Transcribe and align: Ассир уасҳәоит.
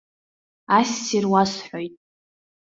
Ассир 0.77 1.23
уасҳәоит. 1.31 1.93